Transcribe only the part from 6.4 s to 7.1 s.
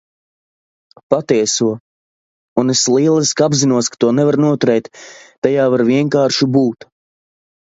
būt.